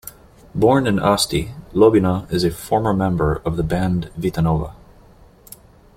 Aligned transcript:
Born 0.55 0.87
in 0.87 0.97
Asti, 0.97 1.51
Lobina 1.75 2.25
is 2.33 2.43
a 2.43 2.49
former 2.49 2.91
member 2.91 3.35
of 3.45 3.55
the 3.55 3.61
band 3.61 4.09
Vitanova. 4.17 4.73